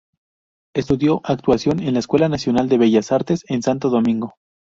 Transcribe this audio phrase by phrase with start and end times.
[0.73, 4.33] Estudió actuación en la Escuela Nacional de Bellas Artes en Santo Domingo.